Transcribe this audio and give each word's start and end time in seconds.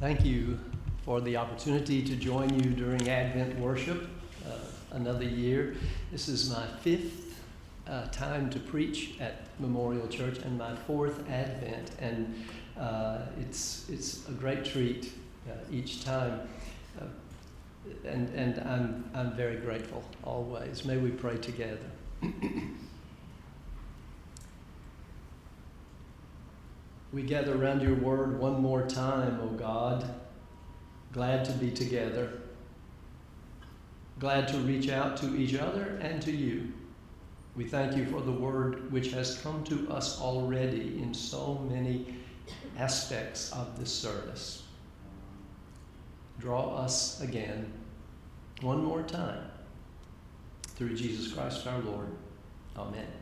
Thank 0.00 0.24
you 0.24 0.58
for 1.04 1.20
the 1.20 1.36
opportunity 1.36 2.02
to 2.02 2.16
join 2.16 2.58
you 2.58 2.70
during 2.70 3.06
Advent 3.10 3.58
worship 3.58 4.08
uh, 4.48 4.52
another 4.92 5.24
year. 5.24 5.76
This 6.10 6.26
is 6.26 6.48
my 6.48 6.66
fifth 6.80 7.38
uh, 7.86 8.06
time 8.06 8.48
to 8.48 8.58
preach 8.58 9.20
at 9.20 9.42
Memorial 9.58 10.08
Church 10.08 10.38
and 10.38 10.56
my 10.56 10.74
fourth 10.74 11.28
Advent, 11.28 11.90
and 11.98 12.46
uh, 12.78 13.26
it's, 13.40 13.90
it's 13.90 14.26
a 14.26 14.32
great 14.32 14.64
treat 14.64 15.12
uh, 15.46 15.52
each 15.70 16.02
time. 16.02 16.48
Uh, 16.98 17.04
and 18.08 18.34
and 18.34 18.58
I'm, 18.60 19.04
I'm 19.14 19.32
very 19.32 19.56
grateful 19.56 20.02
always. 20.24 20.86
May 20.86 20.96
we 20.96 21.10
pray 21.10 21.36
together. 21.36 21.90
We 27.12 27.22
gather 27.22 27.60
around 27.60 27.82
your 27.82 27.96
word 27.96 28.38
one 28.38 28.62
more 28.62 28.86
time, 28.86 29.40
O 29.42 29.48
God. 29.48 30.04
Glad 31.12 31.44
to 31.46 31.52
be 31.52 31.70
together. 31.70 32.40
Glad 34.20 34.46
to 34.48 34.58
reach 34.58 34.88
out 34.88 35.16
to 35.18 35.36
each 35.36 35.54
other 35.54 35.98
and 36.00 36.22
to 36.22 36.30
you. 36.30 36.72
We 37.56 37.64
thank 37.64 37.96
you 37.96 38.06
for 38.06 38.20
the 38.20 38.32
word 38.32 38.92
which 38.92 39.10
has 39.10 39.38
come 39.38 39.64
to 39.64 39.90
us 39.90 40.20
already 40.20 41.02
in 41.02 41.12
so 41.12 41.66
many 41.68 42.14
aspects 42.78 43.50
of 43.52 43.78
this 43.78 43.92
service. 43.92 44.62
Draw 46.38 46.76
us 46.76 47.20
again, 47.20 47.72
one 48.60 48.84
more 48.84 49.02
time, 49.02 49.50
through 50.68 50.94
Jesus 50.94 51.32
Christ 51.32 51.66
our 51.66 51.80
Lord. 51.80 52.08
Amen 52.76 53.19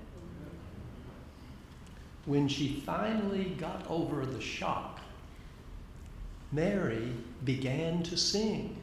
when 2.28 2.46
she 2.46 2.82
finally 2.84 3.56
got 3.58 3.82
over 3.88 4.26
the 4.26 4.40
shock, 4.40 5.00
Mary 6.52 7.10
began 7.42 8.02
to 8.02 8.18
sing. 8.18 8.76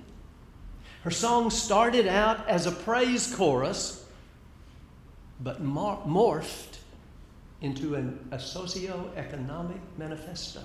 Her 1.03 1.11
song 1.11 1.51
started 1.51 2.07
out 2.07 2.49
as 2.49 2.65
a 2.65 2.71
praise 2.71 3.33
chorus, 3.35 4.03
but 5.39 5.61
mor- 5.61 6.01
morphed 6.07 6.79
into 7.61 7.93
an, 7.93 8.27
a 8.31 8.39
socio-economic 8.39 9.79
manifesto. 9.95 10.61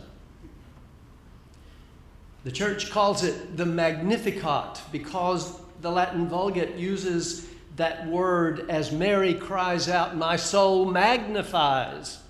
The 2.45 2.51
church 2.51 2.91
calls 2.91 3.23
it 3.23 3.59
the 3.59 3.67
Magnificat 3.67 4.81
because 4.91 5.61
the 5.83 5.91
Latin 5.91 6.29
Vulgate 6.29 6.77
uses 6.77 7.47
that 7.77 8.07
word 8.07 8.71
as 8.71 8.91
Mary 8.91 9.35
cries 9.35 9.87
out, 9.87 10.17
My 10.17 10.37
soul 10.37 10.87
magnifies 10.87 12.21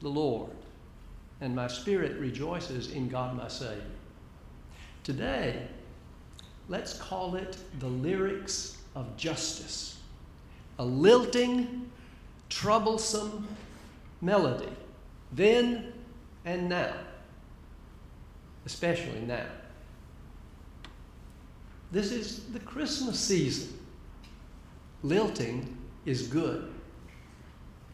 the 0.00 0.08
Lord, 0.08 0.50
and 1.40 1.54
my 1.54 1.66
spirit 1.68 2.18
rejoices 2.18 2.92
in 2.92 3.08
God 3.08 3.36
my 3.36 3.48
Savior. 3.48 3.82
Today, 5.04 5.66
let's 6.68 6.94
call 6.94 7.34
it 7.34 7.56
the 7.80 7.88
lyrics 7.88 8.78
of 8.94 9.16
justice, 9.16 9.98
a 10.78 10.84
lilting, 10.84 11.90
troublesome 12.48 13.46
melody, 14.20 14.72
then 15.32 15.92
and 16.44 16.68
now, 16.68 16.94
especially 18.66 19.20
now. 19.20 19.46
This 21.90 22.12
is 22.12 22.44
the 22.52 22.60
Christmas 22.60 23.18
season. 23.18 23.78
Lilting 25.02 25.76
is 26.04 26.26
good 26.26 26.70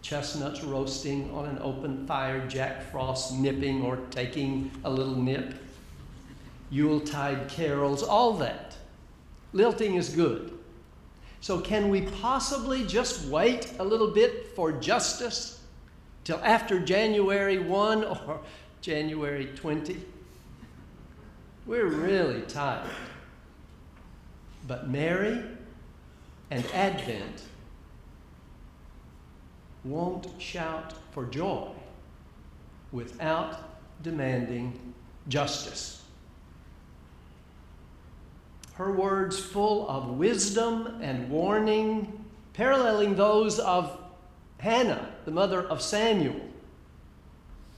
chestnuts 0.05 0.63
roasting 0.63 1.31
on 1.33 1.47
an 1.47 1.59
open 1.63 2.07
fire, 2.07 2.47
Jack 2.47 2.91
Frost 2.93 3.33
nipping 3.33 3.81
or 3.83 3.97
taking 4.11 4.71
a 4.85 4.91
little 4.91 5.17
nip, 5.17 5.55
Yuletide 6.71 7.49
carols, 7.49 8.03
all 8.03 8.35
that. 8.35 8.77
Lilting 9.55 9.95
is 9.95 10.11
good. 10.11 10.53
So, 11.41 11.59
can 11.59 11.89
we 11.89 12.03
possibly 12.03 12.85
just 12.85 13.27
wait 13.29 13.73
a 13.79 13.85
little 13.85 14.11
bit 14.11 14.55
for 14.55 14.73
justice 14.73 15.63
till 16.23 16.41
after 16.45 16.79
January 16.81 17.59
1 17.59 18.05
or 18.05 18.41
January 18.83 19.47
20? 19.57 20.05
We're 21.67 21.87
really 21.87 22.43
tired. 22.43 22.91
But 24.67 24.91
Mary 24.91 25.43
and 26.51 26.65
Advent 26.75 27.45
won't 29.85 30.29
shout 30.39 30.95
for 31.13 31.27
joy 31.27 31.69
without 32.93 34.03
demanding 34.03 34.95
justice. 35.29 36.03
Her 38.75 38.93
words, 38.93 39.39
full 39.39 39.89
of 39.89 40.09
wisdom 40.09 40.99
and 41.01 41.31
warning, 41.31 42.25
paralleling 42.55 43.15
those 43.15 43.59
of 43.59 43.99
Hannah, 44.59 45.11
the 45.25 45.31
mother 45.31 45.63
of 45.63 45.81
Samuel, 45.81 46.41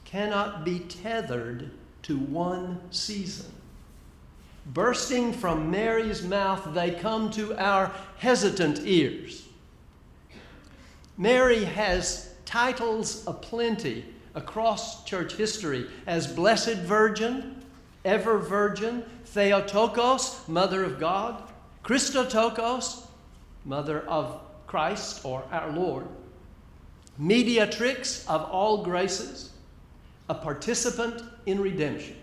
cannot 0.05 0.65
be 0.65 0.81
tethered 0.81 1.71
to 2.03 2.17
one 2.17 2.81
season. 2.91 3.53
Bursting 4.67 5.33
from 5.33 5.71
Mary's 5.71 6.23
mouth, 6.23 6.73
they 6.73 6.93
come 6.93 7.31
to 7.33 7.55
our 7.56 7.93
hesitant 8.19 8.81
ears. 8.84 9.46
Mary 11.19 11.65
has 11.65 12.34
titles 12.44 13.27
aplenty 13.27 14.04
across 14.34 15.04
church 15.04 15.34
history 15.34 15.87
as 16.06 16.27
Blessed 16.27 16.77
Virgin, 16.77 17.65
Ever 18.04 18.38
Virgin, 18.38 19.03
Theotokos, 19.25 20.47
Mother 20.47 20.84
of 20.84 21.00
God, 21.00 21.43
Christotokos, 21.82 23.06
Mother 23.65 24.00
of 24.03 24.41
Christ 24.66 25.25
or 25.25 25.43
our 25.50 25.72
Lord, 25.72 26.06
Mediatrix 27.19 28.26
of 28.28 28.43
all 28.50 28.84
graces, 28.84 29.50
a 30.28 30.34
participant 30.34 31.22
in 31.47 31.60
redemption. 31.60 32.16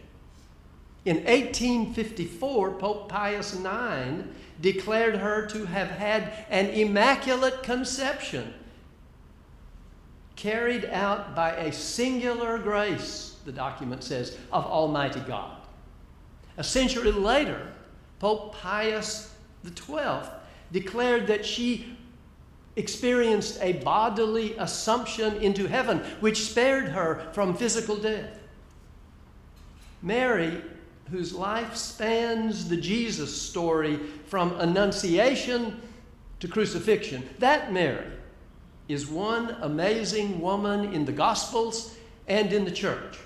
In 1.06 1.18
1854, 1.18 2.72
Pope 2.74 3.10
Pius 3.10 3.56
IX 3.56 4.26
declared 4.62 5.16
her 5.16 5.48
to 5.48 5.66
have 5.66 5.90
had 5.90 6.32
an 6.50 6.68
immaculate 6.68 7.64
conception 7.64 8.54
carried 10.36 10.86
out 10.86 11.36
by 11.36 11.52
a 11.52 11.72
singular 11.72 12.58
grace, 12.58 13.36
the 13.46 13.52
document 13.52 14.04
says, 14.04 14.38
of 14.52 14.66
Almighty 14.66 15.20
God. 15.22 15.58
A 16.58 16.64
century 16.64 17.12
later, 17.12 17.72
Pope 18.20 18.56
Pius 18.56 19.34
XII 19.66 20.30
declared 20.72 21.28
that 21.28 21.46
she 21.46 21.98
experienced 22.76 23.62
a 23.62 23.74
bodily 23.74 24.56
assumption 24.58 25.36
into 25.38 25.68
heaven, 25.68 26.00
which 26.20 26.46
spared 26.50 26.90
her 26.90 27.30
from 27.34 27.56
physical 27.56 27.96
death. 27.96 28.40
Mary, 30.02 30.62
whose 31.12 31.34
life 31.34 31.76
spans 31.76 32.68
the 32.68 32.78
Jesus 32.78 33.40
story 33.40 33.98
from 34.26 34.60
Annunciation 34.60 35.80
to 36.40 36.48
crucifixion, 36.48 37.28
that 37.40 37.72
Mary 37.72 38.13
is 38.88 39.08
one 39.08 39.58
amazing 39.62 40.42
woman 40.42 40.94
in 40.94 41.06
the 41.06 41.12
Gospels 41.12 41.96
and 42.28 42.52
in 42.52 42.66
the 42.66 42.72
church. 42.72 43.18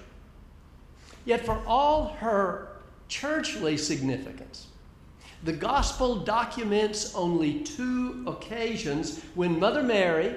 Yet, 1.26 1.46
for 1.46 1.62
all 1.66 2.16
her 2.20 2.70
churchly 3.10 3.78
significance, 3.78 4.68
the 5.44 5.54
Gospel 5.54 6.18
documents 6.18 7.14
only 7.16 7.62
two 7.62 8.24
occasions 8.28 9.22
when 9.36 9.60
Mother 9.60 9.84
Mary 9.84 10.36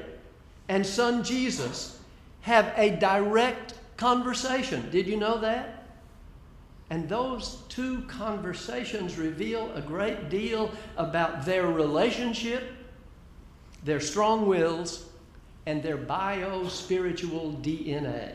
and 0.69 0.85
son 0.85 1.23
Jesus 1.25 1.99
have 2.43 2.73
a 2.77 2.91
direct 2.97 3.75
conversation. 3.97 4.91
Did 4.91 5.07
you 5.07 5.17
know 5.17 5.39
that? 5.39 5.87
And 6.91 7.09
those 7.09 7.63
two 7.69 8.03
conversations 8.09 9.17
reveal 9.17 9.73
a 9.75 9.81
great 9.81 10.29
deal 10.29 10.73
about 10.97 11.45
their 11.45 11.67
relationship, 11.67 12.73
their 13.85 14.01
strong 14.01 14.47
wills, 14.47 15.10
and 15.67 15.83
their 15.83 15.97
bio 15.97 16.69
spiritual 16.69 17.59
DNA. 17.63 18.33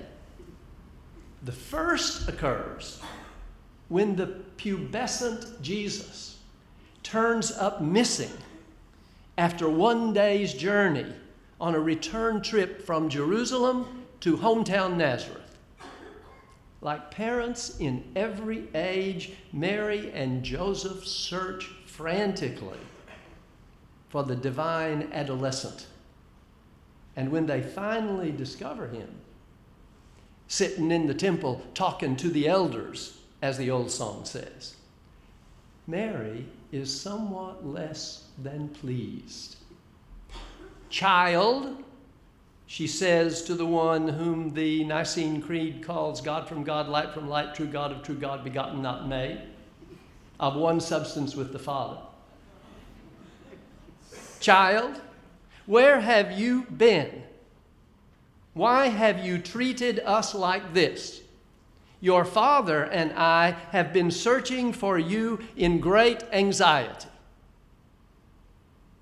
The 1.44 1.51
first 1.51 2.27
occurs 2.27 3.01
when 3.89 4.16
the 4.16 4.42
pubescent 4.57 5.62
Jesus 5.62 6.39
turns 7.04 7.51
up 7.51 7.81
missing 7.81 8.31
after 9.38 9.69
one 9.69 10.13
day's 10.13 10.54
journey 10.54 11.06
on 11.60 11.75
a 11.75 11.80
return 11.80 12.42
trip 12.42 12.81
from 12.81 13.10
Jerusalem 13.10 14.06
to 14.22 14.38
hometown 14.38 14.98
Nazareth. 14.98 15.42
Like 16.81 17.12
parents 17.12 17.77
in 17.80 18.04
every 18.16 18.68
age, 18.75 19.33
Mary 19.54 20.12
and 20.13 20.44
Joseph 20.44 21.06
search 21.06 21.66
frantically 21.86 22.80
for 24.10 24.24
the 24.24 24.36
divine 24.36 25.10
adolescent. 25.13 25.88
And 27.16 27.32
when 27.32 27.46
they 27.46 27.62
finally 27.62 28.32
discover 28.32 28.88
him, 28.88 29.10
sitting 30.48 30.92
in 30.92 31.08
the 31.08 31.14
temple 31.14 31.62
talking 31.74 32.16
to 32.18 32.30
the 32.30 32.48
elders 32.48 33.18
as 33.42 33.58
the 33.58 33.72
old 33.72 33.92
song 33.92 34.26
says. 34.26 34.76
Mary 35.88 36.46
is 36.72 37.00
somewhat 37.00 37.66
less 37.66 38.28
than 38.42 38.70
pleased. 38.70 39.58
Child, 40.90 41.84
she 42.66 42.88
says 42.88 43.44
to 43.44 43.54
the 43.54 43.66
one 43.66 44.08
whom 44.08 44.54
the 44.54 44.84
Nicene 44.84 45.42
Creed 45.42 45.84
calls 45.84 46.22
God 46.22 46.48
from 46.48 46.64
God, 46.64 46.88
light 46.88 47.14
from 47.14 47.30
light, 47.30 47.54
true 47.54 47.68
God 47.68 47.92
of 47.92 48.02
true 48.02 48.16
God, 48.16 48.44
begotten, 48.44 48.82
not 48.82 49.08
made, 49.08 49.42
of 50.40 50.56
one 50.56 50.80
substance 50.80 51.36
with 51.36 51.54
the 51.54 51.60
Father. 51.60 52.00
Child, 54.40 55.02
where 55.66 56.00
have 56.00 56.32
you 56.32 56.64
been? 56.64 57.24
Why 58.54 58.88
have 58.88 59.24
you 59.24 59.38
treated 59.38 60.00
us 60.00 60.34
like 60.34 60.74
this? 60.74 61.22
Your 62.00 62.24
father 62.24 62.84
and 62.84 63.12
I 63.14 63.52
have 63.72 63.92
been 63.92 64.12
searching 64.12 64.72
for 64.74 64.98
you 64.98 65.40
in 65.56 65.80
great 65.80 66.24
anxiety. 66.32 67.08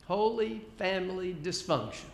Holy 0.06 0.62
family 0.78 1.36
dysfunction. 1.42 2.06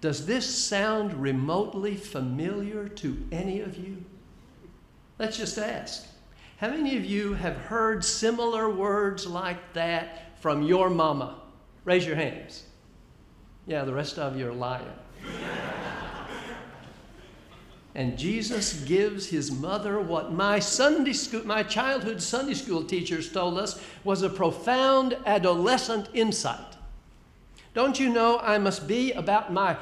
Does 0.00 0.26
this 0.26 0.46
sound 0.46 1.14
remotely 1.14 1.96
familiar 1.96 2.88
to 2.88 3.26
any 3.32 3.60
of 3.60 3.76
you? 3.76 4.04
Let's 5.18 5.36
just 5.36 5.58
ask. 5.58 6.06
How 6.58 6.68
many 6.68 6.96
of 6.96 7.04
you 7.04 7.34
have 7.34 7.56
heard 7.56 8.04
similar 8.04 8.70
words 8.70 9.26
like 9.26 9.72
that 9.74 10.40
from 10.40 10.62
your 10.62 10.88
mama? 10.90 11.40
Raise 11.88 12.06
your 12.06 12.16
hands. 12.16 12.64
Yeah, 13.66 13.84
the 13.84 13.94
rest 13.94 14.18
of 14.18 14.36
you 14.36 14.46
are 14.46 14.52
lying. 14.52 14.84
and 17.94 18.18
Jesus 18.18 18.82
gives 18.82 19.30
his 19.30 19.50
mother 19.50 19.98
what 19.98 20.30
my 20.30 20.58
Sunday 20.58 21.14
school, 21.14 21.46
my 21.46 21.62
childhood 21.62 22.20
Sunday 22.20 22.52
school 22.52 22.84
teachers 22.84 23.32
told 23.32 23.56
us 23.56 23.82
was 24.04 24.20
a 24.20 24.28
profound 24.28 25.16
adolescent 25.24 26.10
insight. 26.12 26.76
Don't 27.72 27.98
you 27.98 28.10
know 28.10 28.38
I 28.40 28.58
must 28.58 28.86
be 28.86 29.12
about 29.12 29.50
my 29.50 29.74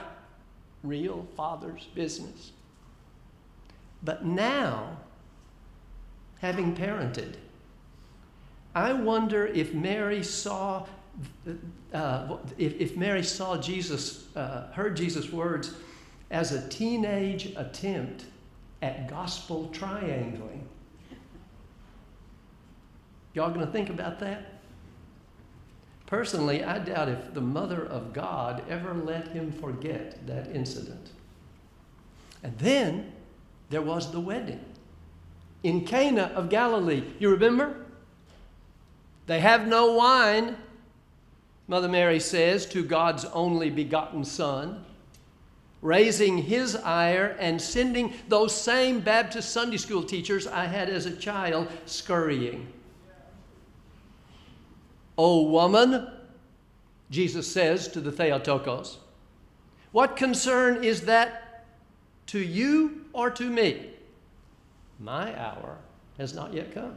real 0.84 1.26
father's 1.36 1.86
business? 1.86 2.52
But 4.04 4.24
now, 4.24 4.98
having 6.38 6.76
parented, 6.76 7.34
I 8.76 8.92
wonder 8.92 9.44
if 9.44 9.74
Mary 9.74 10.22
saw, 10.22 10.86
uh, 11.92 12.36
if, 12.58 12.74
if 12.80 12.96
Mary 12.96 13.22
saw 13.22 13.56
Jesus, 13.56 14.26
uh, 14.36 14.68
heard 14.72 14.96
Jesus' 14.96 15.32
words 15.32 15.74
as 16.30 16.52
a 16.52 16.68
teenage 16.68 17.52
attempt 17.56 18.24
at 18.82 19.08
gospel 19.08 19.68
triangling. 19.72 20.66
Y'all 23.34 23.50
gonna 23.50 23.66
think 23.66 23.90
about 23.90 24.18
that? 24.20 24.52
Personally, 26.06 26.62
I 26.62 26.78
doubt 26.78 27.08
if 27.08 27.34
the 27.34 27.40
Mother 27.40 27.84
of 27.84 28.12
God 28.12 28.62
ever 28.68 28.94
let 28.94 29.28
him 29.28 29.52
forget 29.52 30.24
that 30.26 30.48
incident. 30.54 31.10
And 32.42 32.56
then 32.58 33.12
there 33.70 33.82
was 33.82 34.12
the 34.12 34.20
wedding 34.20 34.64
in 35.64 35.84
Cana 35.84 36.30
of 36.34 36.48
Galilee. 36.48 37.02
You 37.18 37.30
remember? 37.30 37.86
They 39.26 39.40
have 39.40 39.66
no 39.66 39.92
wine, 39.92 40.56
Mother 41.68 41.88
Mary 41.88 42.20
says 42.20 42.66
to 42.66 42.84
God's 42.84 43.24
only 43.26 43.70
begotten 43.70 44.24
Son, 44.24 44.84
raising 45.82 46.38
his 46.38 46.76
ire 46.76 47.36
and 47.38 47.60
sending 47.60 48.14
those 48.28 48.54
same 48.54 49.00
Baptist 49.00 49.50
Sunday 49.50 49.76
school 49.76 50.02
teachers 50.02 50.46
I 50.46 50.66
had 50.66 50.88
as 50.88 51.06
a 51.06 51.16
child 51.16 51.68
scurrying. 51.86 52.68
O 55.18 55.42
woman, 55.42 56.08
Jesus 57.10 57.50
says 57.50 57.88
to 57.88 58.00
the 58.00 58.12
Theotokos, 58.12 58.98
what 59.92 60.16
concern 60.16 60.84
is 60.84 61.02
that 61.02 61.64
to 62.26 62.38
you 62.38 63.06
or 63.12 63.30
to 63.30 63.44
me? 63.48 63.90
My 64.98 65.38
hour 65.38 65.78
has 66.18 66.34
not 66.34 66.52
yet 66.52 66.74
come. 66.74 66.96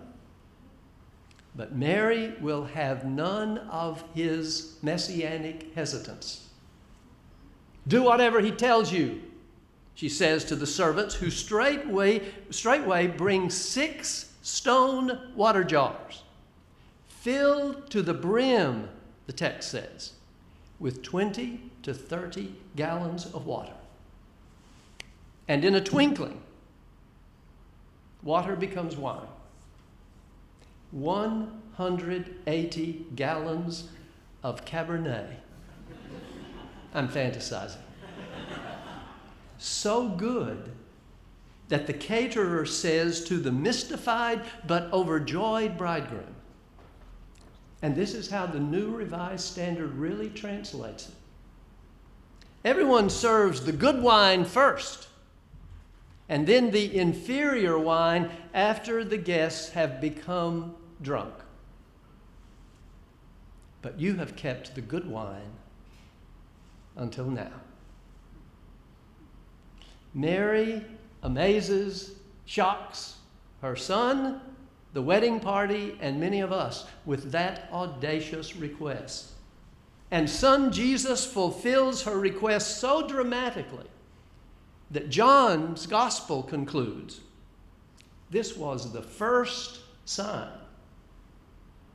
But 1.56 1.76
Mary 1.76 2.34
will 2.40 2.66
have 2.66 3.06
none 3.06 3.58
of 3.70 4.04
his 4.14 4.78
messianic 4.82 5.74
hesitance. 5.76 6.48
Do 7.88 8.04
whatever 8.04 8.40
he 8.40 8.52
tells 8.52 8.92
you, 8.92 9.22
she 9.96 10.10
says 10.10 10.46
to 10.46 10.56
the 10.56 10.68
servants, 10.68 11.16
who 11.16 11.30
straightway, 11.30 12.22
straightway 12.50 13.08
bring 13.08 13.50
six 13.50 14.34
stone 14.42 15.34
water 15.36 15.64
jars 15.64 16.24
filled 17.20 17.90
to 17.90 18.02
the 18.02 18.14
brim, 18.14 18.88
the 19.28 19.34
text 19.34 19.72
says, 19.72 20.14
with 20.80 21.04
20 21.04 21.60
to 21.84 21.94
30 21.94 22.56
gallons 22.78 23.26
of 23.26 23.46
water. 23.46 23.74
And 25.48 25.66
in 25.66 25.76
a 25.76 25.82
twinkling, 25.82 26.42
water 28.24 28.56
becomes 28.56 28.96
wine. 28.96 29.28
180 30.92 33.06
gallons 33.16 33.90
of 34.44 34.66
Cabernet. 34.66 35.36
I'm 36.94 37.08
fantasizing. 37.08 37.78
So 39.58 40.10
good 40.10 40.72
that 41.68 41.86
the 41.86 41.94
caterer 41.94 42.66
says 42.66 43.24
to 43.26 43.38
the 43.38 43.52
mystified 43.52 44.42
but 44.66 44.92
overjoyed 44.92 45.78
bridegroom, 45.78 46.36
and 47.82 47.96
this 47.96 48.16
is 48.16 48.30
how 48.30 48.48
the 48.48 48.60
New 48.60 48.96
Revised 48.96 49.46
Standard 49.46 49.94
really 49.94 50.30
translates 50.30 51.10
it. 51.10 51.16
Everyone 52.66 53.10
serves 53.10 53.64
the 53.64 53.72
good 53.72 54.02
wine 54.02 54.46
first, 54.46 55.09
and 56.30 56.46
then 56.46 56.70
the 56.72 56.98
inferior 56.98 57.78
wine 57.78 58.30
after 58.54 59.04
the 59.04 59.18
guests 59.18 59.72
have 59.72 60.00
become 60.00 60.76
drunk. 61.02 61.34
But 63.82 64.00
you 64.00 64.16
have 64.16 64.36
kept 64.36 64.76
the 64.76 64.82
good 64.82 65.10
wine 65.10 65.52
until 66.96 67.26
now. 67.26 67.52
Mary 70.14 70.86
amazes, 71.24 72.14
shocks 72.46 73.16
her 73.62 73.76
son 73.76 74.42
the 74.94 75.02
wedding 75.02 75.40
party, 75.40 75.96
and 76.02 76.20
many 76.20 76.40
of 76.40 76.52
us 76.52 76.88
with 77.06 77.32
that 77.32 77.70
audacious 77.72 78.56
request. 78.56 79.34
And 80.10 80.28
son 80.28 80.72
Jesus 80.72 81.32
fulfills 81.32 82.04
her 82.04 82.20
request 82.20 82.80
so 82.80 83.08
dramatically 83.08 83.86
that 84.92 85.10
John's 85.10 85.86
gospel 85.86 86.44
concludes 86.44 87.22
this 88.30 88.56
was 88.56 88.92
the 88.92 89.02
first 89.02 89.80
sign 90.06 90.50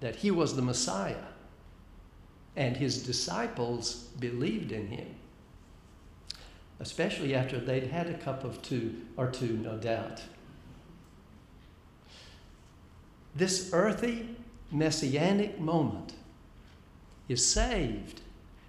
that 0.00 0.16
he 0.16 0.30
was 0.30 0.54
the 0.54 0.62
Messiah, 0.62 1.16
and 2.56 2.76
his 2.76 3.02
disciples 3.02 4.08
believed 4.18 4.72
in 4.72 4.88
him. 4.88 5.14
Especially 6.80 7.34
after 7.34 7.58
they'd 7.58 7.86
had 7.86 8.08
a 8.08 8.18
cup 8.18 8.44
of 8.44 8.60
two 8.62 9.02
or 9.16 9.30
two, 9.30 9.56
no 9.56 9.78
doubt. 9.78 10.22
This 13.34 13.70
earthy, 13.72 14.36
messianic 14.70 15.58
moment 15.58 16.14
is 17.28 17.46
saved 17.46 18.20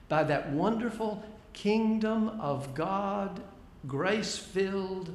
by 0.08 0.24
that 0.24 0.52
wonderful 0.52 1.24
kingdom 1.54 2.30
of 2.40 2.74
God, 2.74 3.42
grace 3.88 4.38
filled 4.38 5.10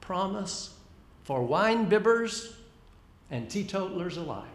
promise 0.00 0.74
for 1.24 1.42
wine 1.42 1.88
bibbers 1.88 2.52
and 3.30 3.48
teetotalers 3.48 4.16
alike. 4.16 4.46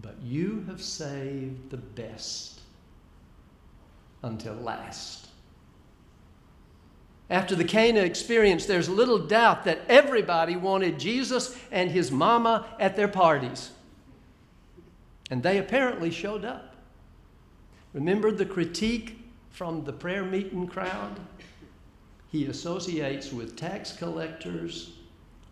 But 0.00 0.16
you 0.22 0.64
have 0.68 0.82
saved 0.82 1.70
the 1.70 1.76
best 1.76 2.60
until 4.22 4.54
last. 4.54 5.28
After 7.30 7.54
the 7.54 7.64
Cana 7.64 8.00
experience, 8.00 8.66
there's 8.66 8.88
little 8.88 9.18
doubt 9.18 9.64
that 9.64 9.80
everybody 9.88 10.56
wanted 10.56 10.98
Jesus 10.98 11.56
and 11.70 11.90
his 11.90 12.10
mama 12.10 12.66
at 12.78 12.94
their 12.94 13.08
parties. 13.08 13.70
And 15.30 15.42
they 15.42 15.58
apparently 15.58 16.10
showed 16.10 16.44
up. 16.44 16.76
Remember 17.94 18.30
the 18.30 18.44
critique 18.44 19.18
from 19.50 19.84
the 19.84 19.92
prayer 19.92 20.24
meeting 20.24 20.66
crowd? 20.66 21.20
He 22.32 22.46
associates 22.46 23.30
with 23.30 23.56
tax 23.56 23.92
collectors, 23.92 24.94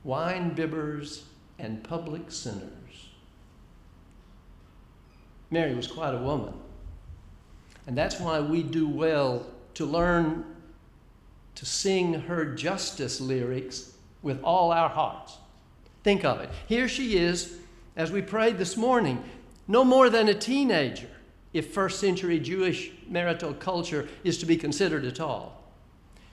wine 0.02 0.54
bibbers, 0.56 1.24
and 1.58 1.84
public 1.84 2.32
sinners. 2.32 3.10
Mary 5.50 5.74
was 5.74 5.86
quite 5.86 6.14
a 6.14 6.18
woman. 6.18 6.54
And 7.86 7.98
that's 7.98 8.18
why 8.18 8.40
we 8.40 8.62
do 8.62 8.88
well 8.88 9.44
to 9.74 9.84
learn 9.84 10.44
to 11.56 11.66
sing 11.66 12.14
her 12.14 12.46
justice 12.46 13.20
lyrics 13.20 13.92
with 14.22 14.42
all 14.42 14.72
our 14.72 14.88
hearts. 14.88 15.36
Think 16.02 16.24
of 16.24 16.40
it. 16.40 16.48
Here 16.66 16.88
she 16.88 17.18
is, 17.18 17.58
as 17.94 18.10
we 18.10 18.22
prayed 18.22 18.56
this 18.56 18.78
morning, 18.78 19.22
no 19.68 19.84
more 19.84 20.08
than 20.08 20.28
a 20.28 20.34
teenager, 20.34 21.10
if 21.52 21.74
first 21.74 22.00
century 22.00 22.40
Jewish 22.40 22.92
marital 23.06 23.52
culture 23.52 24.08
is 24.24 24.38
to 24.38 24.46
be 24.46 24.56
considered 24.56 25.04
at 25.04 25.20
all. 25.20 25.59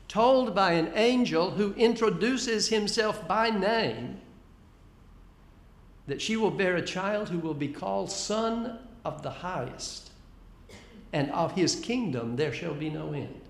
Told 0.07 0.55
by 0.55 0.71
an 0.71 0.91
angel 0.95 1.51
who 1.51 1.73
introduces 1.73 2.69
himself 2.69 3.27
by 3.27 3.49
name 3.49 4.21
that 6.07 6.21
she 6.21 6.37
will 6.37 6.51
bear 6.51 6.77
a 6.77 6.81
child 6.81 7.29
who 7.29 7.39
will 7.39 7.53
be 7.53 7.67
called 7.67 8.09
Son 8.09 8.79
of 9.03 9.21
the 9.21 9.29
Highest, 9.29 10.11
and 11.11 11.29
of 11.31 11.51
his 11.51 11.75
kingdom 11.75 12.37
there 12.37 12.53
shall 12.53 12.73
be 12.73 12.89
no 12.89 13.11
end. 13.13 13.41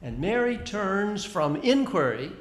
And 0.00 0.18
Mary 0.18 0.56
turns 0.56 1.24
from 1.24 1.56
inquiry, 1.56 2.32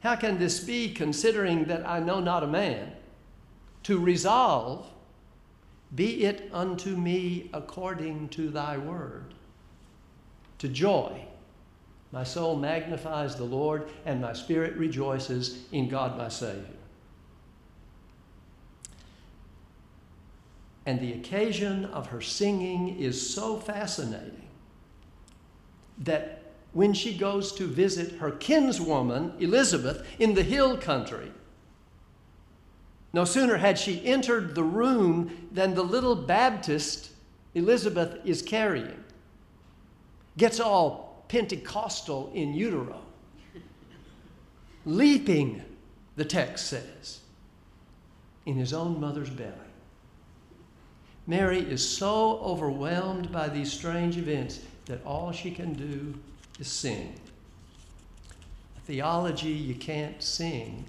how 0.00 0.16
can 0.16 0.38
this 0.38 0.60
be, 0.60 0.92
considering 0.92 1.64
that 1.66 1.86
I 1.86 2.00
know 2.00 2.20
not 2.20 2.42
a 2.42 2.48
man, 2.48 2.92
to 3.84 3.98
resolve, 3.98 4.86
be 5.94 6.24
it 6.24 6.48
unto 6.52 6.96
me 6.96 7.50
according 7.52 8.28
to 8.30 8.50
thy 8.50 8.78
word, 8.78 9.34
to 10.58 10.68
joy. 10.68 11.26
My 12.12 12.24
soul 12.24 12.56
magnifies 12.56 13.36
the 13.36 13.44
Lord, 13.44 13.88
and 14.04 14.20
my 14.20 14.32
spirit 14.32 14.76
rejoices 14.76 15.58
in 15.70 15.88
God 15.88 16.18
my 16.18 16.28
Savior. 16.28 16.64
And 20.86 20.98
the 21.00 21.12
occasion 21.12 21.84
of 21.84 22.08
her 22.08 22.20
singing 22.20 22.98
is 22.98 23.32
so 23.32 23.58
fascinating 23.58 24.48
that 25.98 26.42
when 26.72 26.92
she 26.92 27.16
goes 27.16 27.52
to 27.52 27.66
visit 27.66 28.12
her 28.18 28.30
kinswoman, 28.30 29.34
Elizabeth, 29.38 30.04
in 30.18 30.34
the 30.34 30.42
hill 30.42 30.76
country. 30.76 31.30
No 33.12 33.24
sooner 33.24 33.56
had 33.56 33.78
she 33.78 34.04
entered 34.04 34.54
the 34.54 34.62
room 34.62 35.48
than 35.52 35.74
the 35.74 35.82
little 35.82 36.14
Baptist 36.14 37.10
Elizabeth 37.54 38.18
is 38.24 38.42
carrying 38.42 39.02
gets 40.36 40.60
all 40.60 41.09
Pentecostal 41.30 42.32
in 42.34 42.54
utero, 42.54 43.00
leaping, 44.84 45.62
the 46.16 46.24
text 46.24 46.66
says, 46.66 47.20
in 48.46 48.56
his 48.56 48.72
own 48.72 48.98
mother's 48.98 49.30
belly. 49.30 49.52
Mary 51.28 51.60
is 51.60 51.88
so 51.88 52.40
overwhelmed 52.40 53.30
by 53.30 53.48
these 53.48 53.72
strange 53.72 54.16
events 54.16 54.58
that 54.86 55.06
all 55.06 55.30
she 55.30 55.52
can 55.52 55.72
do 55.74 56.18
is 56.58 56.66
sing. 56.66 57.14
Theology 58.86 59.50
you 59.50 59.76
can't 59.76 60.20
sing 60.20 60.84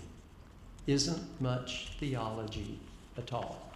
isn't 0.87 1.39
much 1.39 1.91
theology 1.99 2.79
at 3.15 3.31
all. 3.31 3.71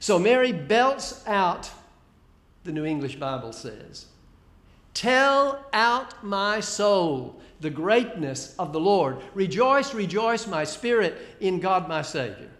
So 0.00 0.18
Mary 0.18 0.50
belts 0.50 1.22
out, 1.28 1.70
the 2.64 2.72
New 2.72 2.84
English 2.84 3.14
Bible 3.14 3.52
says, 3.52 4.06
Tell 4.94 5.64
out 5.72 6.24
my 6.24 6.60
soul 6.60 7.40
the 7.60 7.70
greatness 7.70 8.54
of 8.58 8.72
the 8.72 8.80
Lord. 8.80 9.18
Rejoice, 9.34 9.94
rejoice, 9.94 10.46
my 10.46 10.64
spirit, 10.64 11.36
in 11.40 11.60
God 11.60 11.88
my 11.88 12.02
Savior. 12.02 12.50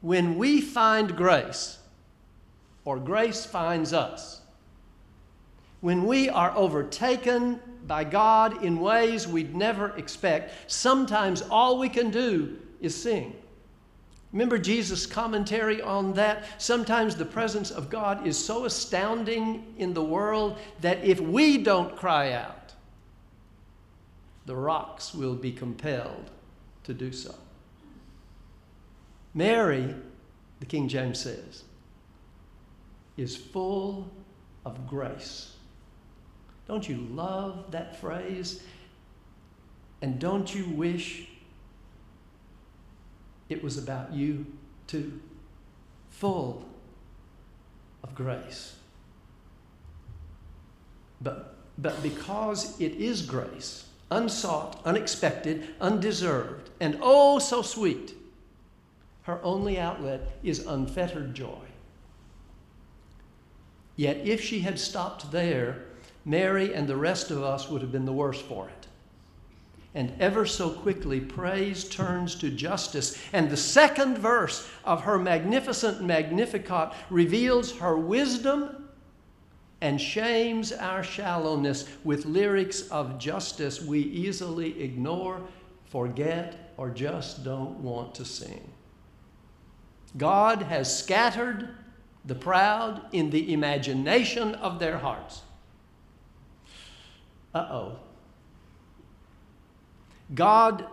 When 0.00 0.38
we 0.38 0.60
find 0.60 1.16
grace, 1.16 1.78
or 2.84 2.98
grace 2.98 3.44
finds 3.44 3.92
us, 3.92 4.40
when 5.80 6.06
we 6.06 6.28
are 6.28 6.54
overtaken 6.56 7.60
by 7.86 8.04
God 8.04 8.62
in 8.62 8.80
ways 8.80 9.26
we'd 9.26 9.54
never 9.54 9.96
expect, 9.96 10.70
sometimes 10.70 11.42
all 11.42 11.78
we 11.78 11.88
can 11.88 12.10
do 12.10 12.58
is 12.80 13.00
sing. 13.00 13.34
Remember 14.32 14.58
Jesus' 14.58 15.06
commentary 15.06 15.82
on 15.82 16.12
that? 16.14 16.44
Sometimes 16.58 17.16
the 17.16 17.24
presence 17.24 17.70
of 17.70 17.90
God 17.90 18.26
is 18.26 18.38
so 18.38 18.64
astounding 18.64 19.74
in 19.76 19.92
the 19.92 20.04
world 20.04 20.58
that 20.80 21.02
if 21.02 21.20
we 21.20 21.58
don't 21.58 21.96
cry 21.96 22.32
out, 22.32 22.74
the 24.46 24.54
rocks 24.54 25.14
will 25.14 25.34
be 25.34 25.50
compelled 25.50 26.30
to 26.84 26.94
do 26.94 27.12
so. 27.12 27.34
Mary, 29.34 29.94
the 30.60 30.66
King 30.66 30.88
James 30.88 31.18
says, 31.20 31.64
is 33.16 33.36
full 33.36 34.10
of 34.64 34.86
grace. 34.86 35.54
Don't 36.68 36.88
you 36.88 36.98
love 37.10 37.70
that 37.72 38.00
phrase? 38.00 38.62
And 40.02 40.18
don't 40.18 40.54
you 40.54 40.66
wish 40.70 41.29
it 43.50 43.62
was 43.62 43.76
about 43.76 44.14
you 44.14 44.46
too? 44.86 45.20
Full 46.08 46.64
of 48.02 48.14
grace. 48.14 48.76
But, 51.20 51.56
but 51.76 52.02
because 52.02 52.80
it 52.80 52.94
is 52.94 53.22
grace, 53.22 53.86
unsought, 54.10 54.80
unexpected, 54.84 55.74
undeserved, 55.80 56.70
and 56.80 56.98
oh 57.02 57.38
so 57.38 57.60
sweet, 57.60 58.14
her 59.22 59.40
only 59.42 59.78
outlet 59.78 60.22
is 60.42 60.66
unfettered 60.66 61.34
joy. 61.34 61.58
Yet 63.96 64.16
if 64.26 64.40
she 64.42 64.60
had 64.60 64.78
stopped 64.78 65.30
there, 65.30 65.84
Mary 66.24 66.74
and 66.74 66.88
the 66.88 66.96
rest 66.96 67.30
of 67.30 67.42
us 67.42 67.68
would 67.68 67.82
have 67.82 67.92
been 67.92 68.06
the 68.06 68.12
worse 68.12 68.40
for 68.40 68.68
it. 68.68 68.86
And 69.94 70.12
ever 70.20 70.46
so 70.46 70.70
quickly, 70.70 71.20
praise 71.20 71.84
turns 71.84 72.36
to 72.36 72.50
justice. 72.50 73.20
And 73.32 73.50
the 73.50 73.56
second 73.56 74.18
verse 74.18 74.70
of 74.84 75.02
her 75.02 75.18
magnificent 75.18 76.00
Magnificat 76.02 76.92
reveals 77.10 77.76
her 77.78 77.96
wisdom 77.96 78.88
and 79.80 80.00
shames 80.00 80.72
our 80.72 81.02
shallowness 81.02 81.88
with 82.04 82.26
lyrics 82.26 82.88
of 82.88 83.18
justice 83.18 83.80
we 83.80 84.00
easily 84.00 84.80
ignore, 84.82 85.40
forget, 85.86 86.72
or 86.76 86.90
just 86.90 87.42
don't 87.44 87.78
want 87.80 88.14
to 88.14 88.24
sing. 88.24 88.70
God 90.16 90.62
has 90.62 90.98
scattered 90.98 91.70
the 92.24 92.34
proud 92.34 93.02
in 93.12 93.30
the 93.30 93.52
imagination 93.52 94.54
of 94.56 94.78
their 94.78 94.98
hearts. 94.98 95.42
Uh 97.54 97.66
oh. 97.70 97.98
God 100.34 100.86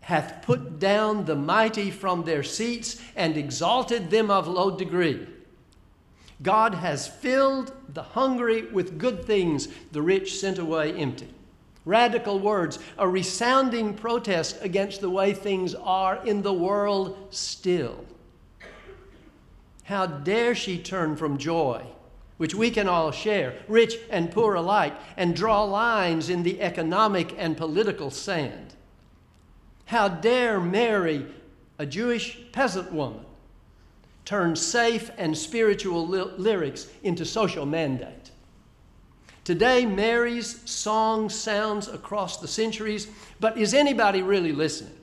hath 0.00 0.42
put 0.42 0.78
down 0.78 1.24
the 1.24 1.36
mighty 1.36 1.90
from 1.90 2.24
their 2.24 2.42
seats 2.42 3.00
and 3.16 3.36
exalted 3.36 4.10
them 4.10 4.30
of 4.30 4.48
low 4.48 4.76
degree. 4.76 5.26
God 6.42 6.74
has 6.74 7.06
filled 7.06 7.72
the 7.92 8.02
hungry 8.02 8.62
with 8.66 8.98
good 8.98 9.24
things, 9.24 9.68
the 9.92 10.00
rich 10.00 10.40
sent 10.40 10.58
away 10.58 10.92
empty. 10.94 11.28
Radical 11.84 12.38
words, 12.38 12.78
a 12.98 13.08
resounding 13.08 13.94
protest 13.94 14.58
against 14.62 15.00
the 15.00 15.10
way 15.10 15.32
things 15.32 15.74
are 15.74 16.24
in 16.24 16.42
the 16.42 16.52
world 16.52 17.28
still. 17.30 18.04
How 19.84 20.06
dare 20.06 20.54
she 20.54 20.78
turn 20.78 21.16
from 21.16 21.36
joy 21.36 21.84
which 22.40 22.54
we 22.54 22.70
can 22.70 22.88
all 22.88 23.10
share, 23.10 23.54
rich 23.68 23.96
and 24.08 24.30
poor 24.30 24.54
alike, 24.54 24.94
and 25.18 25.36
draw 25.36 25.62
lines 25.62 26.30
in 26.30 26.42
the 26.42 26.62
economic 26.62 27.34
and 27.36 27.54
political 27.54 28.10
sand. 28.10 28.72
How 29.84 30.08
dare 30.08 30.58
Mary, 30.58 31.26
a 31.78 31.84
Jewish 31.84 32.38
peasant 32.50 32.90
woman, 32.92 33.26
turn 34.24 34.56
safe 34.56 35.10
and 35.18 35.36
spiritual 35.36 36.06
ly- 36.06 36.32
lyrics 36.38 36.88
into 37.02 37.26
social 37.26 37.66
mandate? 37.66 38.30
Today, 39.44 39.84
Mary's 39.84 40.62
song 40.64 41.28
sounds 41.28 41.88
across 41.88 42.38
the 42.38 42.48
centuries, 42.48 43.08
but 43.38 43.58
is 43.58 43.74
anybody 43.74 44.22
really 44.22 44.52
listening? 44.52 44.96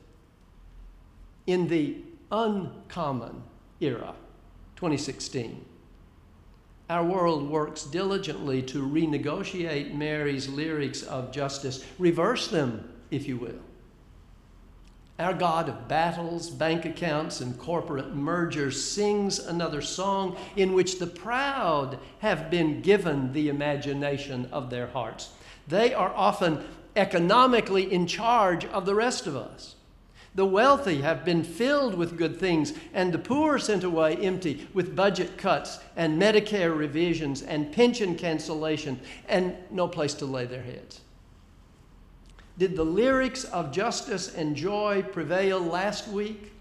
In 1.46 1.68
the 1.68 1.98
uncommon 2.32 3.44
era, 3.80 4.16
2016, 4.78 5.64
our 6.90 7.04
world 7.04 7.50
works 7.50 7.84
diligently 7.84 8.62
to 8.64 8.88
renegotiate 8.88 9.94
Mary's 9.94 10.48
lyrics 10.48 11.04
of 11.04 11.32
justice, 11.32 11.84
reverse 12.00 12.48
them, 12.48 12.90
if 13.12 13.28
you 13.28 13.38
will. 13.38 13.60
Our 15.20 15.34
God 15.34 15.68
of 15.68 15.88
battles, 15.88 16.50
bank 16.50 16.86
accounts, 16.86 17.42
and 17.42 17.58
corporate 17.58 18.14
mergers 18.16 18.84
sings 18.84 19.40
another 19.40 19.82
song 19.82 20.38
in 20.56 20.74
which 20.74 21.00
the 21.00 21.08
proud 21.08 21.98
have 22.20 22.52
been 22.52 22.82
given 22.82 23.34
the 23.34 23.50
imagination 23.50 24.48
of 24.52 24.70
their 24.70 24.88
hearts. 24.88 25.32
They 25.68 25.94
are 25.94 26.14
often 26.16 26.64
economically 26.96 27.92
in 27.92 28.06
charge 28.06 28.66
of 28.66 28.86
the 28.86 28.96
rest 28.96 29.26
of 29.26 29.36
us. 29.36 29.77
The 30.38 30.46
wealthy 30.46 31.02
have 31.02 31.26
been 31.26 31.44
filled 31.44 31.96
with 31.96 32.16
good 32.16 32.40
things, 32.40 32.72
and 32.94 33.12
the 33.12 33.18
poor 33.18 33.58
sent 33.58 33.84
away 33.84 34.16
empty 34.18 34.68
with 34.72 34.96
budget 34.96 35.36
cuts 35.36 35.80
and 35.96 36.22
Medicare 36.22 36.78
revisions 36.78 37.42
and 37.42 37.74
pension 37.74 38.14
cancellation 38.14 39.00
and 39.28 39.56
no 39.72 39.88
place 39.88 40.14
to 40.14 40.28
lay 40.28 40.46
their 40.46 40.62
heads. 40.62 41.02
Did 42.56 42.76
the 42.76 42.84
lyrics 42.84 43.46
of 43.46 43.72
justice 43.72 44.32
and 44.32 44.56
joy 44.56 45.02
prevail 45.12 45.60
last 45.60 46.08
week? 46.08 46.52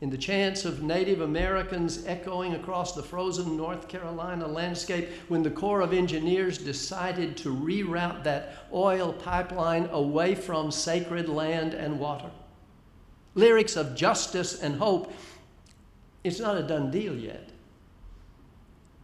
In 0.00 0.10
the 0.10 0.18
chants 0.18 0.64
of 0.64 0.82
Native 0.82 1.20
Americans 1.20 2.04
echoing 2.06 2.54
across 2.56 2.92
the 2.92 3.04
frozen 3.04 3.56
North 3.56 3.86
Carolina 3.86 4.48
landscape 4.48 5.10
when 5.28 5.44
the 5.44 5.50
Corps 5.50 5.82
of 5.82 5.92
Engineers 5.92 6.58
decided 6.58 7.36
to 7.36 7.54
reroute 7.54 8.24
that 8.24 8.66
oil 8.72 9.12
pipeline 9.12 9.88
away 9.92 10.34
from 10.34 10.72
sacred 10.72 11.28
land 11.28 11.72
and 11.72 12.00
water. 12.00 12.32
Lyrics 13.34 13.76
of 13.76 13.94
justice 13.94 14.60
and 14.60 14.76
hope. 14.76 15.12
It's 16.22 16.40
not 16.40 16.56
a 16.56 16.62
done 16.62 16.90
deal 16.90 17.14
yet. 17.14 17.50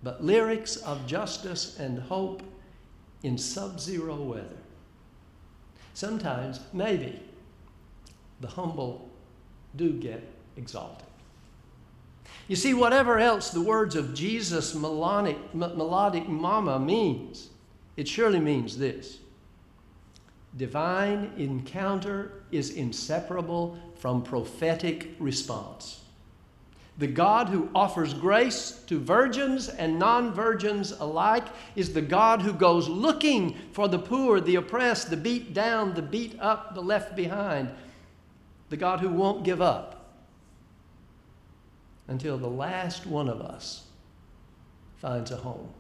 But 0.03 0.25
lyrics 0.25 0.77
of 0.77 1.07
justice 1.07 1.79
and 1.79 1.99
hope 1.99 2.43
in 3.23 3.37
sub 3.37 3.81
zero 3.81 4.17
weather. 4.17 4.57
Sometimes, 5.95 6.61
maybe, 6.73 7.21
the 8.41 8.49
humble 8.49 9.11
do 9.77 9.93
get 9.93 10.23
exalted. 10.57 11.07
You 12.49 12.57
see, 12.57 12.75
whatever 12.75 13.19
else 13.19 13.51
the 13.51 13.61
words 13.61 13.95
of 13.95 14.15
Jesus' 14.15 14.75
melodic, 14.75 15.37
melodic 15.55 16.29
mama 16.29 16.79
means, 16.79 17.51
it 17.97 18.09
surely 18.09 18.41
means 18.41 18.79
this 18.79 19.19
divine 20.57 21.33
encounter 21.37 22.43
is 22.51 22.71
inseparable 22.71 23.79
from 23.97 24.23
prophetic 24.23 25.15
response. 25.19 26.01
The 26.99 27.07
God 27.07 27.49
who 27.49 27.71
offers 27.75 28.13
grace 28.13 28.83
to 28.87 28.99
virgins 28.99 29.71
and 29.71 29.99
non 29.99 30.35
virgins 30.35 30.93
alike 30.93 31.47
is 31.75 31.95
the 31.95 32.03
God 32.03 32.43
who 32.43 32.53
goes 32.53 32.89
looking 32.89 33.57
for 33.73 33.89
the 33.89 33.99
poor, 33.99 34.39
the 34.39 34.57
oppressed, 34.57 35.09
the 35.09 35.17
beat 35.17 35.55
down, 35.55 35.95
the 35.95 36.03
beat 36.03 36.39
up, 36.41 36.75
the 36.75 36.83
left 36.83 37.17
behind. 37.17 37.71
The 38.69 38.77
God 38.77 39.01
who 39.01 39.09
won't 39.09 39.45
give 39.45 39.63
up 39.63 40.13
until 42.07 42.37
the 42.37 42.51
last 42.51 43.07
one 43.07 43.29
of 43.29 43.41
us 43.41 43.87
finds 44.99 45.31
a 45.31 45.37
home. 45.37 45.71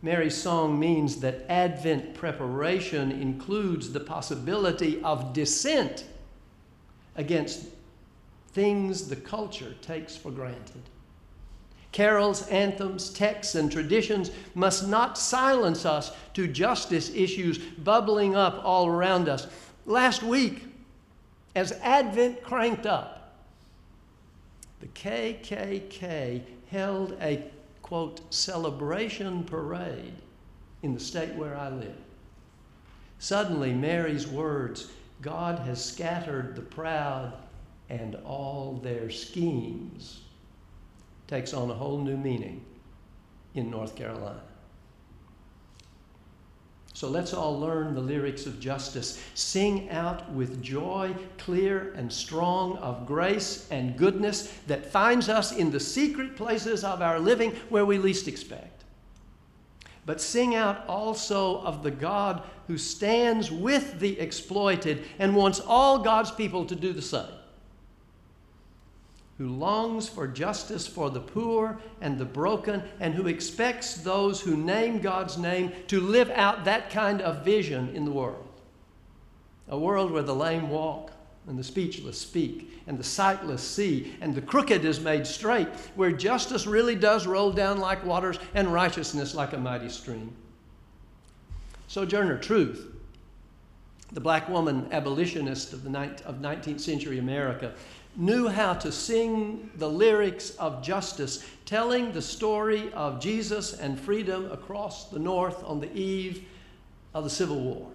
Mary's 0.00 0.36
song 0.40 0.78
means 0.78 1.20
that 1.20 1.44
Advent 1.48 2.14
preparation 2.14 3.10
includes 3.10 3.92
the 3.92 4.00
possibility 4.00 5.02
of 5.02 5.32
dissent 5.32 6.04
against 7.16 7.66
things 8.52 9.08
the 9.08 9.16
culture 9.16 9.74
takes 9.82 10.16
for 10.16 10.30
granted. 10.30 10.82
Carols, 11.90 12.46
anthems, 12.48 13.10
texts, 13.10 13.54
and 13.54 13.72
traditions 13.72 14.30
must 14.54 14.86
not 14.86 15.18
silence 15.18 15.84
us 15.84 16.12
to 16.34 16.46
justice 16.46 17.10
issues 17.14 17.58
bubbling 17.58 18.36
up 18.36 18.60
all 18.62 18.86
around 18.86 19.28
us. 19.28 19.48
Last 19.84 20.22
week, 20.22 20.64
as 21.56 21.72
Advent 21.82 22.42
cranked 22.42 22.86
up, 22.86 23.34
the 24.80 24.86
KKK 24.88 26.42
held 26.70 27.16
a 27.20 27.50
quote, 27.88 28.20
celebration 28.34 29.42
parade 29.44 30.12
in 30.82 30.92
the 30.92 31.00
state 31.00 31.34
where 31.36 31.56
I 31.56 31.70
live. 31.70 31.96
Suddenly, 33.18 33.72
Mary's 33.72 34.28
words, 34.28 34.90
God 35.22 35.60
has 35.60 35.82
scattered 35.82 36.54
the 36.54 36.60
proud 36.60 37.32
and 37.88 38.14
all 38.26 38.78
their 38.82 39.08
schemes, 39.08 40.20
takes 41.28 41.54
on 41.54 41.70
a 41.70 41.74
whole 41.74 41.96
new 41.96 42.18
meaning 42.18 42.62
in 43.54 43.70
North 43.70 43.96
Carolina. 43.96 44.42
So 46.98 47.08
let's 47.08 47.32
all 47.32 47.56
learn 47.56 47.94
the 47.94 48.00
lyrics 48.00 48.44
of 48.46 48.58
justice. 48.58 49.22
Sing 49.34 49.88
out 49.88 50.28
with 50.32 50.60
joy, 50.60 51.14
clear 51.38 51.92
and 51.92 52.12
strong, 52.12 52.76
of 52.78 53.06
grace 53.06 53.68
and 53.70 53.96
goodness 53.96 54.52
that 54.66 54.84
finds 54.84 55.28
us 55.28 55.52
in 55.52 55.70
the 55.70 55.78
secret 55.78 56.34
places 56.34 56.82
of 56.82 57.00
our 57.00 57.20
living 57.20 57.52
where 57.68 57.86
we 57.86 57.98
least 57.98 58.26
expect. 58.26 58.82
But 60.06 60.20
sing 60.20 60.56
out 60.56 60.88
also 60.88 61.60
of 61.60 61.84
the 61.84 61.92
God 61.92 62.42
who 62.66 62.76
stands 62.76 63.48
with 63.48 64.00
the 64.00 64.18
exploited 64.18 65.04
and 65.20 65.36
wants 65.36 65.60
all 65.60 66.00
God's 66.00 66.32
people 66.32 66.64
to 66.64 66.74
do 66.74 66.92
the 66.92 67.00
same 67.00 67.30
who 69.38 69.48
longs 69.48 70.08
for 70.08 70.26
justice 70.26 70.86
for 70.86 71.10
the 71.10 71.20
poor 71.20 71.78
and 72.00 72.18
the 72.18 72.24
broken, 72.24 72.82
and 72.98 73.14
who 73.14 73.28
expects 73.28 73.94
those 73.94 74.40
who 74.40 74.56
name 74.56 74.98
God's 75.00 75.38
name 75.38 75.72
to 75.86 76.00
live 76.00 76.28
out 76.30 76.64
that 76.64 76.90
kind 76.90 77.22
of 77.22 77.44
vision 77.44 77.94
in 77.94 78.04
the 78.04 78.10
world. 78.10 78.44
A 79.68 79.78
world 79.78 80.10
where 80.10 80.24
the 80.24 80.34
lame 80.34 80.68
walk, 80.68 81.12
and 81.46 81.58
the 81.58 81.64
speechless 81.64 82.20
speak, 82.20 82.82
and 82.86 82.98
the 82.98 83.04
sightless 83.04 83.62
see, 83.62 84.14
and 84.20 84.34
the 84.34 84.42
crooked 84.42 84.84
is 84.84 84.98
made 85.00 85.26
straight, 85.26 85.68
where 85.94 86.12
justice 86.12 86.66
really 86.66 86.96
does 86.96 87.26
roll 87.26 87.52
down 87.52 87.78
like 87.78 88.04
waters 88.04 88.38
and 88.54 88.72
righteousness 88.72 89.34
like 89.34 89.52
a 89.52 89.58
mighty 89.58 89.88
stream. 89.88 90.32
Sojourner 91.86 92.38
Truth, 92.38 92.92
the 94.12 94.20
black 94.20 94.48
woman 94.48 94.88
abolitionist 94.90 95.72
of, 95.72 95.84
the 95.84 95.98
of 96.26 96.36
19th 96.36 96.80
century 96.80 97.18
America, 97.18 97.74
knew 98.18 98.48
how 98.48 98.74
to 98.74 98.90
sing 98.90 99.70
the 99.76 99.88
lyrics 99.88 100.50
of 100.56 100.82
justice, 100.82 101.46
telling 101.64 102.10
the 102.10 102.20
story 102.20 102.92
of 102.92 103.20
Jesus 103.20 103.72
and 103.72 103.98
freedom 103.98 104.50
across 104.50 105.08
the 105.08 105.20
North 105.20 105.62
on 105.62 105.80
the 105.80 105.92
eve 105.96 106.44
of 107.14 107.22
the 107.22 107.30
Civil 107.30 107.60
War. 107.60 107.88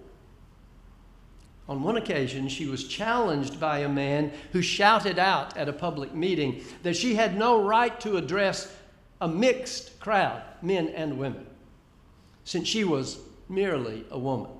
On 1.68 1.82
one 1.82 1.98
occasion, 1.98 2.48
she 2.48 2.66
was 2.66 2.88
challenged 2.88 3.60
by 3.60 3.80
a 3.80 3.88
man 3.88 4.32
who 4.52 4.62
shouted 4.62 5.18
out 5.18 5.56
at 5.58 5.68
a 5.68 5.72
public 5.74 6.14
meeting 6.14 6.62
that 6.82 6.96
she 6.96 7.14
had 7.14 7.36
no 7.36 7.62
right 7.62 7.98
to 8.00 8.16
address 8.16 8.74
a 9.20 9.28
mixed 9.28 10.00
crowd, 10.00 10.42
men 10.62 10.88
and 10.88 11.18
women, 11.18 11.46
since 12.44 12.66
she 12.66 12.82
was 12.82 13.18
merely 13.50 14.06
a 14.10 14.18
woman. 14.18 14.50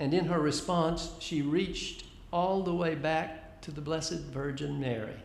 And 0.00 0.12
in 0.12 0.24
her 0.24 0.40
response, 0.40 1.12
she 1.20 1.40
reached 1.40 2.04
all 2.32 2.64
the 2.64 2.74
way 2.74 2.96
back 2.96 3.43
to 3.64 3.70
the 3.70 3.80
Blessed 3.80 4.20
Virgin 4.30 4.78
Mary 4.78 5.16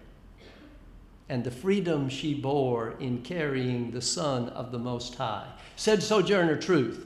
and 1.28 1.44
the 1.44 1.52
freedom 1.52 2.08
she 2.08 2.34
bore 2.34 2.96
in 3.00 3.22
carrying 3.22 3.92
the 3.92 4.02
Son 4.02 4.48
of 4.50 4.72
the 4.72 4.80
Most 4.80 5.16
High. 5.16 5.46
Said 5.76 6.02
Sojourner 6.02 6.56
Truth. 6.56 7.06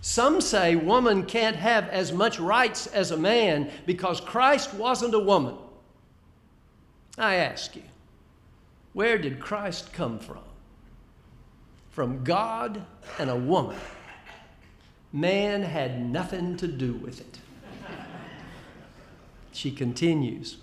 Some 0.00 0.40
say 0.40 0.76
woman 0.76 1.26
can't 1.26 1.56
have 1.56 1.88
as 1.88 2.12
much 2.12 2.38
rights 2.38 2.86
as 2.86 3.10
a 3.10 3.16
man 3.16 3.68
because 3.84 4.20
Christ 4.20 4.72
wasn't 4.72 5.12
a 5.12 5.18
woman. 5.18 5.56
I 7.18 7.34
ask 7.34 7.74
you, 7.74 7.82
where 8.92 9.18
did 9.18 9.40
Christ 9.40 9.92
come 9.92 10.20
from? 10.20 10.38
From 11.90 12.22
God 12.22 12.86
and 13.18 13.28
a 13.28 13.36
woman. 13.36 13.76
Man 15.12 15.62
had 15.62 16.00
nothing 16.08 16.56
to 16.58 16.68
do 16.68 16.92
with 16.92 17.20
it. 17.20 17.40
She 19.52 19.70
continues 19.70 20.58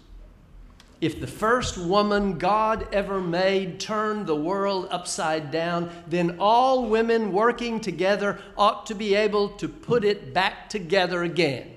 If 1.01 1.19
the 1.19 1.27
first 1.27 1.77
woman 1.77 2.37
God 2.37 2.87
ever 2.91 3.21
made 3.21 3.79
turned 3.79 4.25
the 4.25 4.35
world 4.35 4.87
upside 4.89 5.51
down, 5.51 5.91
then 6.07 6.37
all 6.39 6.89
women 6.89 7.31
working 7.31 7.79
together 7.79 8.39
ought 8.57 8.85
to 8.87 8.95
be 8.95 9.13
able 9.13 9.49
to 9.49 9.67
put 9.67 10.03
it 10.03 10.33
back 10.33 10.69
together 10.69 11.23
again. 11.23 11.75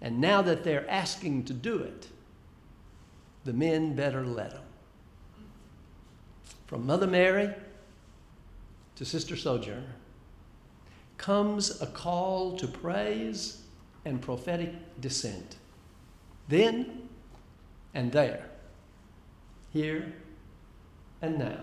And 0.00 0.20
now 0.20 0.42
that 0.42 0.64
they're 0.64 0.88
asking 0.90 1.44
to 1.44 1.52
do 1.52 1.78
it, 1.78 2.08
the 3.44 3.52
men 3.52 3.94
better 3.94 4.24
let 4.24 4.50
them. 4.50 4.62
From 6.66 6.86
Mother 6.86 7.06
Mary 7.06 7.50
to 8.96 9.04
Sister 9.04 9.36
Sojourner 9.36 9.94
comes 11.18 11.82
a 11.82 11.86
call 11.86 12.56
to 12.56 12.66
praise 12.66 13.62
and 14.04 14.20
prophetic 14.20 14.72
dissent 15.00 15.56
then 16.48 17.08
and 17.94 18.12
there, 18.12 18.48
here 19.72 20.12
and 21.20 21.38
now. 21.38 21.60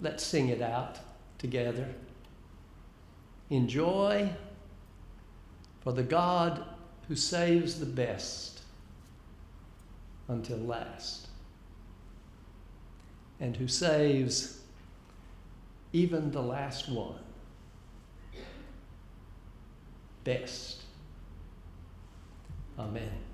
Let's 0.00 0.24
sing 0.24 0.48
it 0.48 0.60
out 0.60 0.98
together. 1.38 1.88
Enjoy 3.50 4.30
for 5.80 5.92
the 5.92 6.02
God 6.02 6.64
who 7.08 7.16
saves 7.16 7.78
the 7.78 7.86
best 7.86 8.62
until 10.28 10.58
last, 10.58 11.28
and 13.38 13.56
who 13.56 13.68
saves 13.68 14.60
even 15.92 16.32
the 16.32 16.42
last 16.42 16.88
one 16.88 17.20
best. 20.24 20.82
Amen. 22.78 23.25